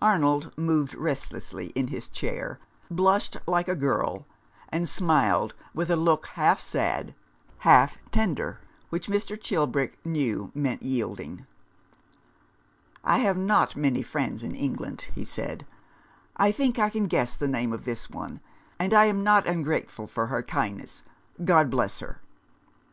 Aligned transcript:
Arnold 0.00 0.52
moved 0.56 0.94
restlessly 0.94 1.66
in 1.74 1.88
his 1.88 2.08
chair, 2.08 2.60
blushed 2.92 3.36
like 3.44 3.66
a 3.66 3.74
girl, 3.74 4.24
and 4.68 4.88
smiled, 4.88 5.52
with 5.74 5.90
a 5.90 5.96
look 5.96 6.26
half 6.26 6.60
sad, 6.60 7.12
half 7.66 7.98
tender, 8.12 8.60
which 8.90 9.08
Mr. 9.08 9.36
Chilbrick 9.36 9.98
knew 10.04 10.52
meant 10.54 10.84
yielding." 10.84 11.44
I 13.04 13.18
have 13.18 13.36
not 13.36 13.74
many 13.74 14.02
friends 14.04 14.44
in 14.44 14.54
England," 14.54 15.10
he 15.12 15.24
said." 15.24 15.66
I 16.36 16.52
think 16.52 16.78
I 16.78 16.88
can 16.88 17.06
guess 17.08 17.34
the 17.34 17.48
name 17.48 17.72
of 17.72 17.84
this 17.84 18.08
one; 18.08 18.38
and 18.78 18.94
I 18.94 19.06
am 19.06 19.24
not 19.24 19.44
ungrateful 19.48 20.06
for 20.06 20.28
her 20.28 20.40
kindness, 20.44 21.02
God 21.44 21.68
bless 21.68 21.98
her! 21.98 22.20